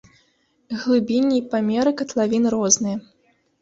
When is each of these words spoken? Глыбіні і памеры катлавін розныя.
Глыбіні 0.85 1.35
і 1.43 1.45
памеры 1.53 1.95
катлавін 2.03 2.43
розныя. 2.59 2.97